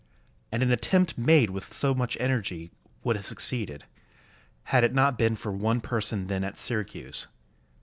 And 0.51 0.63
an 0.63 0.71
attempt 0.71 1.15
made 1.15 1.51
with 1.51 1.71
so 1.71 1.93
much 1.93 2.17
energy 2.19 2.71
would 3.03 3.15
have 3.17 3.23
succeeded, 3.27 3.83
had 4.63 4.83
it 4.83 4.95
not 4.95 5.15
been 5.15 5.35
for 5.35 5.51
one 5.51 5.79
person 5.79 6.25
then 6.25 6.43
at 6.43 6.57
Syracuse. 6.57 7.27